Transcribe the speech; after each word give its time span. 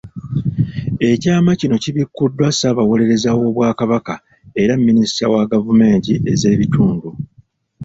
Ekyama 1.09 1.51
kino 1.59 1.75
kibikuddwa 1.83 2.47
Ssaabawolereza 2.51 3.29
w'Obwakabaka 3.37 4.15
era 4.61 4.73
minisita 4.85 5.25
wa 5.33 5.43
gavumenti 5.51 6.13
ez'ebitundu. 6.31 7.09